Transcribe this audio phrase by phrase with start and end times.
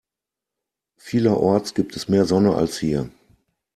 [0.97, 3.11] Vielerorts gibt es mehr Sonne als hier.